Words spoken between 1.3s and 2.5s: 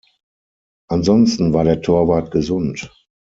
war der Torwart